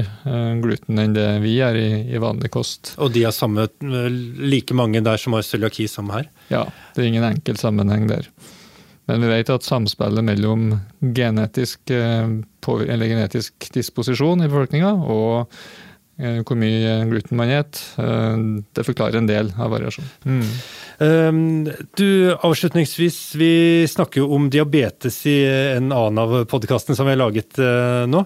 gluten 0.63 1.01
enn 1.01 1.13
det 1.13 1.27
vi 1.43 1.57
gjør 1.59 1.77
i, 1.77 1.89
i, 2.09 2.21
vanlig 2.21 2.49
kost. 2.53 2.95
Og 2.97 3.13
de 3.13 3.25
har 3.27 3.35
samme, 3.35 3.67
like 4.41 4.73
mange 4.77 5.03
der 5.05 5.21
som 5.21 5.37
har 5.37 5.45
cøliaki 5.45 5.85
som 5.91 6.09
her? 6.13 6.25
Ja, 6.49 6.65
det 6.95 7.03
er 7.03 7.11
ingen 7.11 7.27
enkel 7.27 7.59
sammenheng 7.61 8.09
der. 8.09 8.27
Men 9.09 9.21
vi 9.21 9.31
vet 9.31 9.49
at 9.51 9.65
samspillet 9.65 10.23
mellom 10.23 10.75
genetisk, 11.01 11.89
eh, 11.91 12.27
genetisk 12.63 13.71
disposisjon 13.73 14.43
i 14.43 14.49
befolkninga 14.49 14.91
og 14.93 15.33
eh, 15.41 15.90
hvor 16.45 16.57
mye 16.59 16.95
gluten 17.09 17.39
man 17.39 17.51
spiser, 17.51 18.03
eh, 18.03 18.37
det 18.77 18.85
forklarer 18.87 19.19
en 19.21 19.29
del 19.29 19.51
av 19.57 19.73
variasjonen. 19.73 20.09
Mm. 20.25 20.47
Ehm, 21.01 21.69
du, 21.97 22.33
Avslutningsvis, 22.33 23.19
vi 23.35 23.53
snakker 23.89 24.21
jo 24.21 24.31
om 24.35 24.49
diabetes 24.49 25.25
i 25.25 25.37
en 25.77 25.91
annen 25.91 26.21
av 26.21 26.45
podkastene 26.45 26.95
som 26.95 27.09
vi 27.09 27.15
har 27.15 27.23
laget 27.23 27.61
nå. 28.07 28.25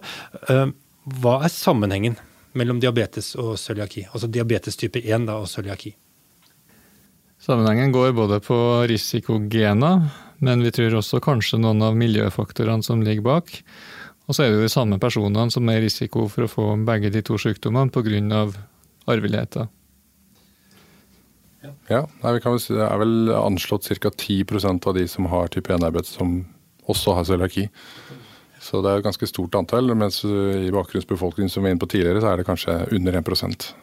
Ehm, 0.49 0.73
hva 1.21 1.37
er 1.45 1.53
sammenhengen 1.53 2.17
mellom 2.57 2.79
diabetes 2.81 3.35
og 3.39 3.55
cøliaki? 3.61 4.07
Altså 4.11 4.31
diabetes 4.31 4.79
type 4.79 4.99
1 5.03 5.27
da, 5.29 5.39
og 5.39 5.49
cøliaki? 5.51 5.93
Sammenhengen 7.45 7.91
går 7.93 8.15
både 8.17 8.39
på 8.41 8.57
risikogener, 8.89 10.07
men 10.41 10.63
vi 10.65 10.71
tror 10.73 10.97
også 10.97 11.21
kanskje 11.21 11.59
noen 11.61 11.83
av 11.85 11.97
miljøfaktorene 11.99 12.83
som 12.83 13.03
ligger 13.05 13.25
bak. 13.27 13.51
Og 14.25 14.33
så 14.33 14.43
er 14.43 14.51
det 14.51 14.59
jo 14.59 14.65
de 14.65 14.73
samme 14.73 14.97
personene 15.01 15.51
som 15.53 15.69
er 15.69 15.79
i 15.79 15.85
risiko 15.85 16.25
for 16.31 16.45
å 16.45 16.51
få 16.51 16.67
begge 16.87 17.11
de 17.13 17.21
to 17.25 17.37
sykdommene 17.41 17.93
pga. 17.93 18.45
arveligheter. 19.05 19.67
Ja, 21.89 22.05
nei, 22.23 22.33
vi 22.33 22.41
kan 22.41 22.55
vel 22.55 22.61
si 22.61 22.73
Det 22.73 22.81
er 22.81 22.97
vel 22.97 23.29
anslått 23.33 23.87
ca. 24.01 24.09
10% 24.09 24.87
av 24.87 24.95
de 24.97 25.07
som 25.07 25.25
har 25.29 25.47
type 25.53 25.73
1-arbeid, 25.73 26.05
som 26.05 26.45
også 26.89 27.13
har 27.17 27.25
cøliaki. 27.25 27.69
Så 28.61 28.81
det 28.81 28.91
er 28.91 28.97
et 28.97 29.05
ganske 29.05 29.29
stort 29.29 29.55
antall, 29.55 29.93
mens 29.93 30.23
i 30.25 30.73
bakgrunnsbefolkningen 30.73 31.49
som 31.49 31.61
vi 31.61 31.69
var 31.69 31.75
inne 31.75 31.83
på 31.83 31.89
tidligere, 31.89 32.21
så 32.21 32.31
er 32.31 32.41
det 32.41 32.47
kanskje 32.49 32.77
under 32.97 33.19
1 33.21 33.73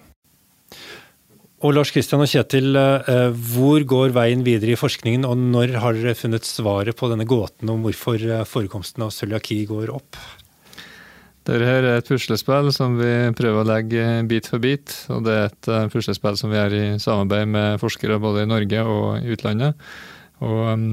og 1.62 1.76
Lars 1.76 1.92
Kristian 1.95 2.23
og 2.25 2.31
Kjetil, 2.31 2.75
eh, 2.75 3.28
hvor 3.54 3.85
går 3.87 4.14
veien 4.16 4.42
videre 4.42 4.75
i 4.75 4.78
forskningen, 4.78 5.25
og 5.28 5.38
når 5.38 5.76
har 5.78 5.95
dere 5.95 6.19
funnet 6.19 6.47
svaret 6.47 6.97
på 6.99 7.11
denne 7.12 7.26
gåten 7.28 7.71
om 7.71 7.85
hvorfor 7.87 8.19
eh, 8.19 8.42
forekomsten 8.49 9.04
av 9.07 9.12
cøliaki 9.14 9.61
går 9.71 9.92
opp? 9.95 10.19
Dette 11.47 11.66
er 11.66 11.87
et 11.97 12.07
puslespill 12.07 12.71
som 12.75 12.99
vi 12.99 13.12
prøver 13.38 13.62
å 13.62 13.66
legge 13.66 14.02
bit 14.31 14.47
for 14.50 14.62
bit. 14.62 14.95
og 15.11 15.25
Det 15.26 15.33
er 15.35 15.49
et 15.50 15.71
eh, 15.71 15.88
puslespill 15.95 16.38
som 16.38 16.50
vi 16.50 16.59
gjør 16.59 16.76
i 16.78 16.85
samarbeid 17.02 17.54
med 17.54 17.81
forskere 17.83 18.21
både 18.23 18.42
i 18.42 18.50
Norge 18.50 18.83
og 18.83 19.07
i 19.23 19.35
utlandet. 19.35 19.88
Og 20.42 20.61
um, 20.75 20.87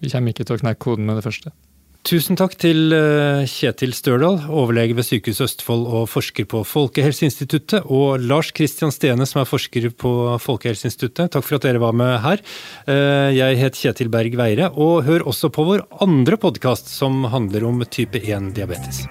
vi 0.00 0.12
kommer 0.12 0.32
ikke 0.32 0.44
til 0.48 0.56
å 0.56 0.60
knekke 0.60 0.84
koden 0.84 1.08
med 1.08 1.20
det 1.20 1.24
første. 1.24 1.52
Tusen 2.00 2.38
takk 2.38 2.54
til 2.56 2.94
eh, 2.96 3.42
Kjetil 3.44 3.92
Størdal, 3.92 4.38
overlege 4.48 4.96
ved 4.96 5.04
Sykehuset 5.04 5.44
Østfold 5.50 5.82
og 5.84 6.06
forsker 6.08 6.46
på 6.48 6.62
Folkehelseinstituttet, 6.64 7.84
og 7.92 8.24
Lars 8.24 8.54
Kristian 8.56 8.94
Stene, 8.94 9.26
som 9.28 9.42
er 9.42 9.50
forsker 9.50 9.90
på 9.92 10.14
Folkehelseinstituttet. 10.40 11.34
Takk 11.34 11.44
for 11.44 11.58
at 11.58 11.68
dere 11.68 11.82
var 11.82 11.92
med 11.92 12.16
her. 12.24 12.40
Eh, 12.88 13.36
jeg 13.36 13.60
het 13.60 13.76
Kjetil 13.76 14.08
Berg 14.12 14.38
Veire, 14.40 14.72
og 14.72 15.04
hør 15.04 15.28
også 15.28 15.52
på 15.52 15.68
vår 15.68 15.84
andre 16.00 16.40
podkast 16.40 16.88
som 16.88 17.26
handler 17.28 17.68
om 17.68 17.84
type 17.84 18.24
1-diabetes. 18.24 19.04